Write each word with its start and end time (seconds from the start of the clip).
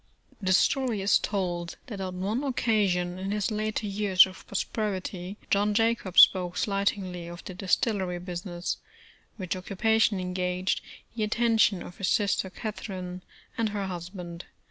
The 0.41 0.51
story 0.51 1.01
is 1.03 1.19
told 1.19 1.77
that 1.85 2.01
on 2.01 2.21
one 2.21 2.43
occasion 2.43 3.19
in 3.19 3.29
his 3.29 3.51
later 3.51 3.85
years 3.85 4.25
of 4.25 4.47
prosperity, 4.47 5.37
John 5.51 5.75
Jacob 5.75 6.17
spoke 6.17 6.57
slightingly 6.57 7.27
of 7.27 7.45
the 7.45 7.53
distillery 7.53 8.17
business, 8.17 8.77
which 9.37 9.55
occupation 9.55 10.19
engaged 10.19 10.81
the 11.15 11.21
attention 11.23 11.83
of 11.83 11.97
his 11.99 12.07
sister 12.07 12.49
Catherine, 12.49 13.21
and 13.59 13.69
her 13.69 13.85
husband. 13.85 14.45